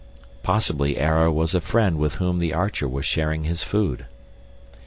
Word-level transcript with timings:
Possibly 0.41 0.97
Ara 0.97 1.31
was 1.31 1.53
a 1.53 1.61
friend 1.61 1.99
with 1.99 2.15
whom 2.15 2.39
the 2.39 2.55
Archer 2.55 2.87
was 2.87 3.05
sharing 3.05 3.43
his 3.43 3.61
food. 3.61 4.07